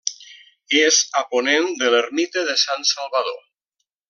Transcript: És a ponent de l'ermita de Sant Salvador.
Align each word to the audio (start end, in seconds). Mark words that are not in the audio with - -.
És 0.79 0.97
a 1.21 1.23
ponent 1.35 1.69
de 1.83 1.93
l'ermita 1.97 2.47
de 2.51 2.57
Sant 2.63 2.89
Salvador. 2.97 3.41